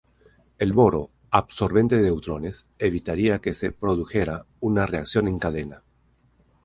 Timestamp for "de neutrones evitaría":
1.95-3.37